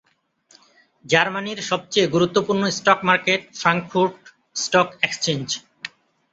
[1.05, 4.17] জার্মানির সবচেয়ে গুরুত্বপূর্ণ stock market Frankfurt
[4.55, 5.47] stock exchange.